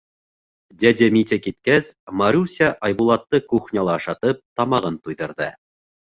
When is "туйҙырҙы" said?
5.05-5.51